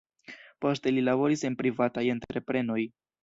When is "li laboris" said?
0.95-1.45